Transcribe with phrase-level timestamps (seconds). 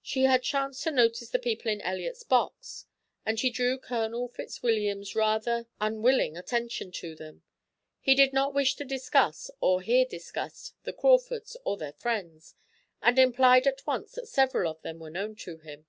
[0.00, 2.86] She had chanced to notice the people in the Elliots' box,
[3.24, 7.42] and she drew Colonel Fitzwilliam's rather unwilling attention to them.
[7.98, 12.54] He did not wish to discuss, or hear discussed, the Crawfords or their friends,
[13.02, 15.86] and implied at once that several of them were known to him.